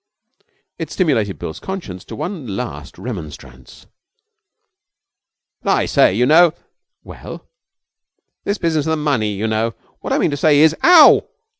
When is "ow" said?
10.81-11.27